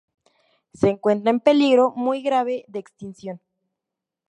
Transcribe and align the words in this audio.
Se 0.73 0.89
encuentra 0.89 1.29
en 1.29 1.39
peligro 1.39 1.93
muy 1.95 2.23
grave 2.23 2.65
de 2.67 2.79
extinción. 2.79 3.39